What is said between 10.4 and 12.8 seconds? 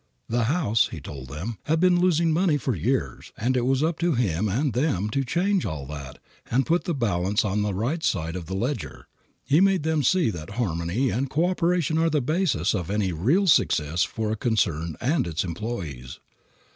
harmony and coöperation are the basis